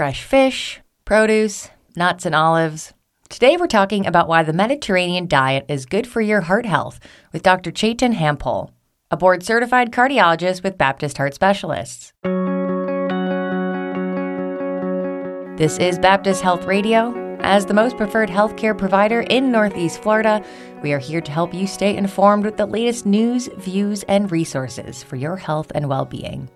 [0.00, 2.94] fresh fish, produce, nuts, and olives.
[3.28, 6.98] Today, we're talking about why the Mediterranean diet is good for your heart health
[7.34, 7.70] with Dr.
[7.70, 8.70] Chetan Hampole,
[9.10, 12.14] a board certified cardiologist with Baptist Heart Specialists.
[15.58, 17.36] This is Baptist Health Radio.
[17.40, 20.42] As the most preferred healthcare provider in Northeast Florida,
[20.82, 25.02] we are here to help you stay informed with the latest news, views, and resources
[25.02, 26.48] for your health and well being.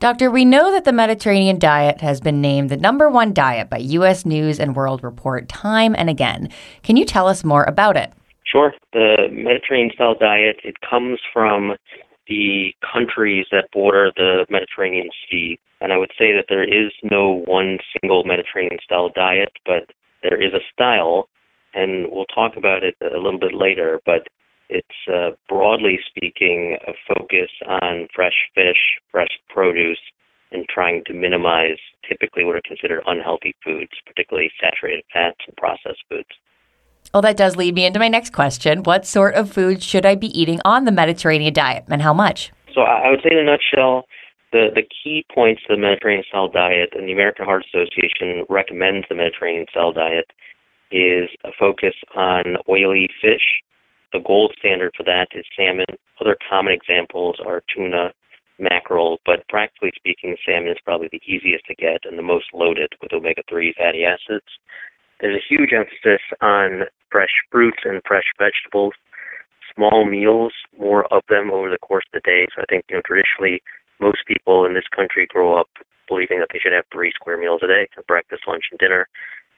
[0.00, 3.76] Doctor, we know that the Mediterranean diet has been named the number one diet by
[3.76, 4.24] U.S.
[4.24, 6.48] News and World Report time and again.
[6.82, 8.10] Can you tell us more about it?
[8.46, 8.72] Sure.
[8.94, 11.76] The Mediterranean style diet, it comes from
[12.28, 15.58] the countries that border the Mediterranean Sea.
[15.82, 19.90] And I would say that there is no one single Mediterranean style diet, but
[20.22, 21.28] there is a style,
[21.74, 24.00] and we'll talk about it a little bit later.
[24.06, 24.28] But
[24.70, 29.98] it's uh, broadly speaking a focus on fresh fish, fresh produce,
[30.52, 31.78] and trying to minimize
[32.08, 36.28] typically what are considered unhealthy foods, particularly saturated fats and processed foods.
[37.12, 38.82] Well, that does lead me into my next question.
[38.82, 42.52] What sort of foods should I be eating on the Mediterranean diet and how much?
[42.74, 44.04] So I would say in a nutshell,
[44.52, 49.06] the, the key points of the Mediterranean style diet, and the American Heart Association recommends
[49.08, 50.26] the Mediterranean style diet,
[50.90, 53.62] is a focus on oily fish,
[54.12, 55.86] the gold standard for that is salmon.
[56.20, 58.12] Other common examples are tuna,
[58.58, 62.92] mackerel, but practically speaking, salmon is probably the easiest to get and the most loaded
[63.00, 64.46] with omega 3 fatty acids.
[65.20, 68.94] There's a huge emphasis on fresh fruits and fresh vegetables,
[69.74, 72.46] small meals, more of them over the course of the day.
[72.54, 73.62] So I think, you know, traditionally,
[74.00, 75.68] most people in this country grow up
[76.08, 79.08] believing that they should have three square meals a day breakfast, lunch, and dinner.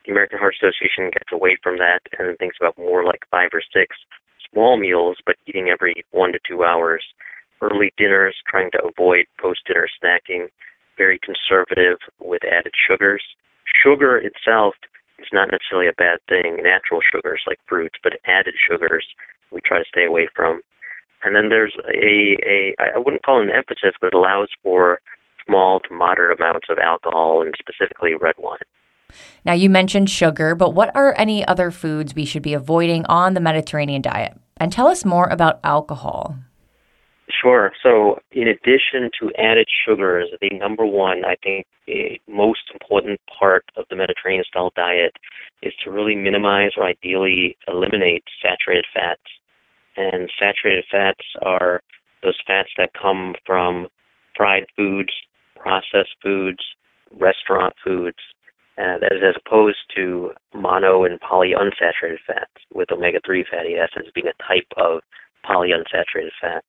[0.05, 3.63] The American Heart Association gets away from that and thinks about more like five or
[3.73, 3.95] six
[4.53, 7.03] small meals, but eating every one to two hours.
[7.61, 10.47] Early dinners, trying to avoid post dinner snacking.
[10.97, 13.23] Very conservative with added sugars.
[13.83, 14.75] Sugar itself
[15.19, 19.05] is not necessarily a bad thing, natural sugars like fruits, but added sugars
[19.51, 20.61] we try to stay away from.
[21.23, 24.99] And then there's a, a I wouldn't call it an emphasis, but it allows for
[25.45, 28.59] small to moderate amounts of alcohol and specifically red wine.
[29.45, 33.35] Now, you mentioned sugar, but what are any other foods we should be avoiding on
[33.35, 34.37] the Mediterranean diet?
[34.57, 36.37] And tell us more about alcohol.
[37.29, 37.71] Sure.
[37.81, 41.67] So, in addition to added sugars, the number one, I think,
[42.27, 45.13] most important part of the Mediterranean style diet
[45.61, 49.21] is to really minimize or ideally eliminate saturated fats.
[49.95, 51.81] And saturated fats are
[52.21, 53.87] those fats that come from
[54.35, 55.13] fried foods,
[55.55, 56.63] processed foods,
[57.19, 58.17] restaurant foods,
[58.77, 64.27] uh, that is as opposed to mono and polyunsaturated fats, with omega-3 fatty acids being
[64.27, 65.01] a type of
[65.45, 66.63] polyunsaturated fat.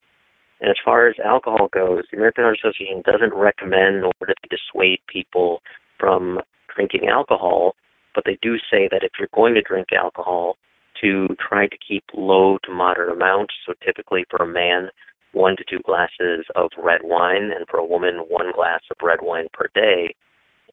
[0.61, 5.01] And as far as alcohol goes, the American Heart Association doesn't recommend nor to dissuade
[5.09, 5.61] people
[5.99, 6.41] from
[6.75, 7.75] drinking alcohol,
[8.15, 10.57] but they do say that if you're going to drink alcohol,
[11.01, 13.55] to try to keep low to moderate amounts.
[13.67, 14.89] So typically for a man,
[15.33, 19.19] one to two glasses of red wine, and for a woman, one glass of red
[19.21, 20.15] wine per day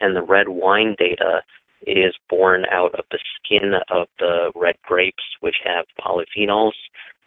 [0.02, 1.42] and the red wine data
[1.88, 6.74] is born out of the skin of the red grapes, which have polyphenols,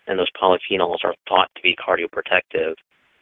[0.07, 2.75] and those polyphenols are thought to be cardioprotective.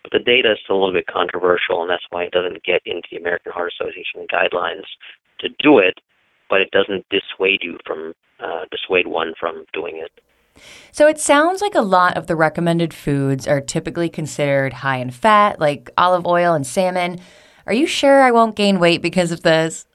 [0.02, 2.82] But the data is still a little bit controversial, and that's why it doesn't get
[2.84, 4.84] into the American Heart Association guidelines
[5.40, 6.00] to do it,
[6.50, 10.10] but it doesn't dissuade you from uh, dissuade one from doing it.
[10.90, 15.10] So it sounds like a lot of the recommended foods are typically considered high in
[15.10, 17.20] fat, like olive oil and salmon.
[17.66, 19.86] Are you sure I won't gain weight because of this?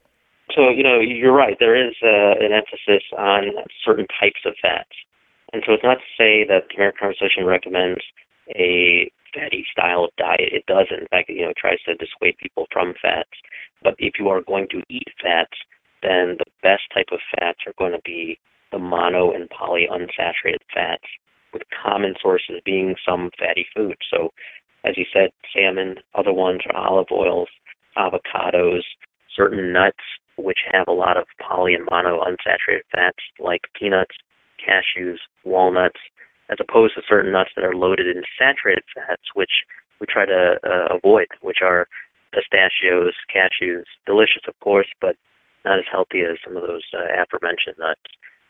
[0.56, 1.58] So, you know, you're right.
[1.60, 3.52] There is uh, an emphasis on
[3.84, 4.90] certain types of fats.
[5.54, 8.02] And so it's not to say that the American Heart Association recommends
[8.56, 10.54] a fatty style of diet.
[10.54, 11.02] It doesn't.
[11.02, 13.30] In fact, you know, it tries to dissuade people from fats.
[13.84, 15.58] But if you are going to eat fats,
[16.02, 18.40] then the best type of fats are going to be
[18.72, 21.04] the mono and polyunsaturated fats,
[21.54, 24.02] with common sources being some fatty foods.
[24.12, 24.34] So
[24.88, 25.96] as you said, salmon.
[26.16, 27.50] Other ones are olive oils,
[27.98, 28.84] avocados,
[29.36, 30.04] certain nuts,
[30.38, 34.16] which have a lot of poly and mono unsaturated fats, like peanuts,
[34.58, 36.00] cashews, walnuts,
[36.50, 39.66] as opposed to certain nuts that are loaded in saturated fats, which
[40.00, 41.88] we try to uh, avoid, which are
[42.34, 45.16] pistachios, cashews, delicious, of course, but
[45.66, 48.02] not as healthy as some of those uh, aforementioned nuts.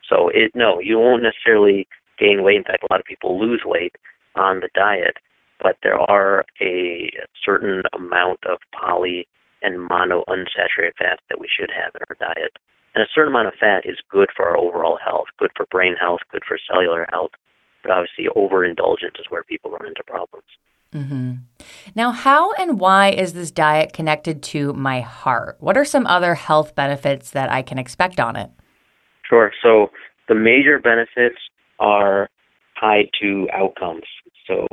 [0.08, 1.88] So, it no, you won't necessarily
[2.20, 2.58] gain weight.
[2.58, 3.96] In fact, a lot of people lose weight
[4.36, 5.18] on the diet
[5.62, 7.12] but there are a
[7.44, 9.28] certain amount of poly
[9.62, 12.58] and mono unsaturated fats that we should have in our diet.
[12.96, 15.96] And a certain amount of fat is good for our overall health, good for brain
[16.00, 17.32] health, good for cellular health.
[17.84, 20.48] But obviously, overindulgence is where people run into problems.
[20.94, 21.34] Mm-hmm.
[21.96, 25.58] Now, how and why is this diet connected to my heart?
[25.60, 28.50] What are some other health benefits that I can expect on it?
[29.28, 29.52] Sure.
[29.62, 29.92] So,
[30.28, 31.38] the major benefits
[31.80, 32.30] are
[32.80, 34.06] tied to outcomes.
[34.48, 34.66] So,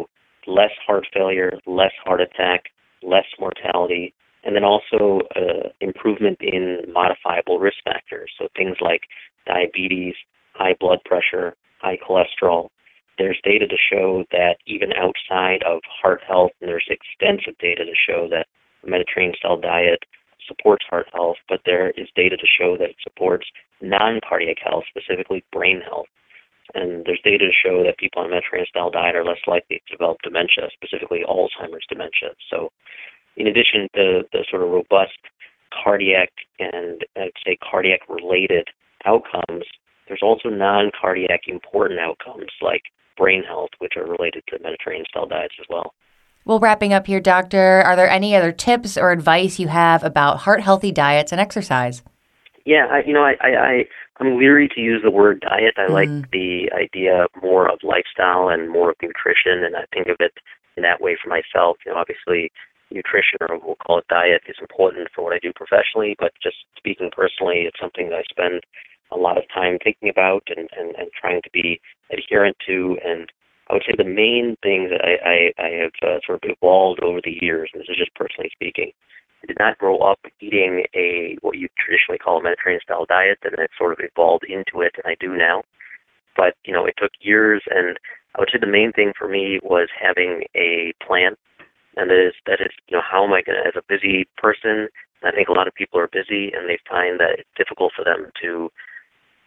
[0.47, 2.65] less heart failure, less heart attack,
[3.03, 4.15] less mortality,
[4.45, 8.31] and then also uh, improvement in modifiable risk factors.
[8.39, 9.03] So, things like
[9.47, 10.15] diabetes,
[10.55, 12.69] high blood pressure, high cholesterol,
[13.19, 17.95] there's data to show that even outside of heart health, and there's extensive data to
[17.95, 18.47] show that
[18.85, 20.01] a Mediterranean style diet
[20.47, 23.47] supports heart health, but there is data to show that it supports
[23.81, 26.07] non cardiac health, specifically brain health.
[26.75, 29.81] And there's data to show that people on a Mediterranean style diet are less likely
[29.87, 32.35] to develop dementia, specifically Alzheimer's dementia.
[32.51, 32.71] So,
[33.37, 35.19] in addition to the sort of robust
[35.73, 38.69] cardiac and I'd say cardiac related
[39.05, 39.65] outcomes,
[40.09, 42.83] there's also non cardiac important outcomes like
[43.17, 45.95] brain health, which are related to Mediterranean style diets as well.
[46.45, 50.41] Well, wrapping up here, doctor, are there any other tips or advice you have about
[50.41, 52.03] heart healthy diets and exercise?
[52.67, 53.85] Yeah, I, you know, I, I, I
[54.21, 55.75] I'm leery to use the word diet.
[55.77, 55.91] I mm.
[55.91, 60.35] like the idea more of lifestyle and more of nutrition, and I think of it
[60.77, 61.79] in that way for myself.
[61.85, 62.53] You know, obviously,
[62.91, 66.57] nutrition or we'll call it diet is important for what I do professionally, but just
[66.77, 68.63] speaking personally, it's something that I spend
[69.11, 71.81] a lot of time thinking about and, and, and trying to be
[72.13, 72.97] adherent to.
[73.05, 73.31] And
[73.69, 77.01] I would say the main thing that I, I, I have uh, sort of evolved
[77.01, 78.93] over the years, and this is just personally speaking,
[79.43, 80.84] I did not grow up eating a what you
[82.15, 85.17] traditionally call a Mediterranean style diet, and it sort of evolved into it, and I
[85.19, 85.63] do now.
[86.37, 87.99] But you know, it took years, and
[88.35, 91.37] I would say the main thing for me was having a plan,
[91.97, 94.27] and that is that is you know how am I going to, as a busy
[94.37, 94.89] person,
[95.23, 98.05] I think a lot of people are busy, and they find that it's difficult for
[98.05, 98.71] them to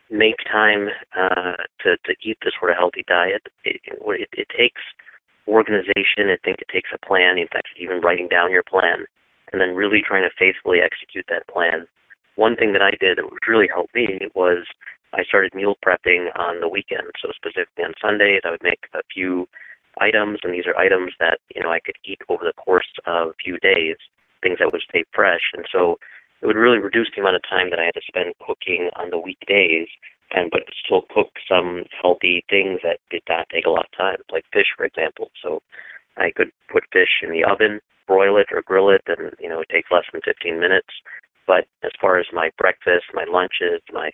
[0.10, 3.48] make time uh, to to eat this sort of healthy diet.
[3.66, 4.82] It, it, it takes
[5.48, 6.32] organization.
[6.32, 7.38] I think it takes a plan.
[7.38, 9.06] In fact, even writing down your plan
[9.52, 11.88] and then really trying to faithfully execute that plan.
[12.38, 14.66] One thing that I did that really helped me was
[15.12, 17.10] I started meal prepping on the weekend.
[17.20, 19.50] So specifically on Sundays, I would make a few
[20.00, 23.30] items, and these are items that you know I could eat over the course of
[23.30, 23.98] a few days,
[24.44, 25.50] things that would stay fresh.
[25.54, 25.98] And so
[26.42, 29.10] it would really reduce the amount of time that I had to spend cooking on
[29.10, 29.88] the weekdays,
[30.32, 34.22] and but still cook some healthy things that did not take a lot of time,
[34.32, 35.32] like fish, for example.
[35.42, 35.64] So
[36.18, 39.62] I could put fish in the oven, broil it or grill it, and you know
[39.62, 40.94] it takes less than 15 minutes.
[41.48, 44.12] But as far as my breakfast, my lunches, my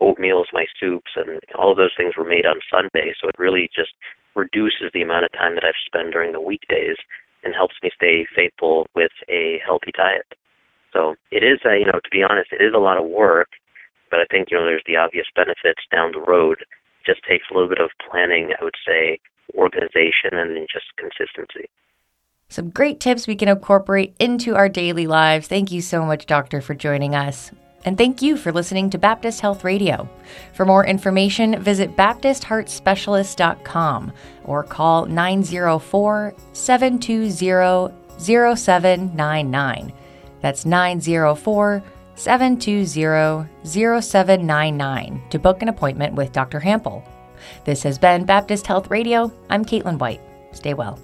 [0.00, 3.68] oatmeals, my soups, and all of those things were made on Sunday, so it really
[3.74, 3.92] just
[4.34, 6.96] reduces the amount of time that I've spent during the weekdays
[7.42, 10.26] and helps me stay faithful with a healthy diet.
[10.92, 13.48] So it is, a, you know, to be honest, it is a lot of work,
[14.10, 16.62] but I think you know there's the obvious benefits down the road.
[16.62, 19.18] It just takes a little bit of planning, I would say,
[19.54, 21.68] organization, and just consistency.
[22.48, 25.48] Some great tips we can incorporate into our daily lives.
[25.48, 27.50] Thank you so much, Doctor, for joining us.
[27.84, 30.08] And thank you for listening to Baptist Health Radio.
[30.54, 34.12] For more information, visit BaptistHeartSpecialist.com
[34.44, 39.92] or call 904 720 0799.
[40.40, 41.82] That's 904
[42.14, 46.60] 720 0799 to book an appointment with Dr.
[46.60, 47.04] Hampole.
[47.64, 49.32] This has been Baptist Health Radio.
[49.50, 50.20] I'm Caitlin White.
[50.52, 50.98] Stay well.